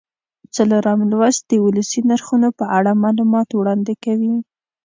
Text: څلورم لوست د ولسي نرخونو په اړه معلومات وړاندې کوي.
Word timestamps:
څلورم 0.55 0.99
لوست 1.11 1.41
د 1.45 1.51
ولسي 1.65 1.99
نرخونو 2.09 2.49
په 2.59 2.65
اړه 2.77 2.99
معلومات 3.03 3.49
وړاندې 3.53 3.93
کوي. 4.03 4.35